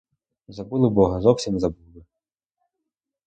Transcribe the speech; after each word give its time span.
Забули 0.47 0.89
бога, 0.89 1.19
зовсім 1.21 1.59
забули! 1.59 2.05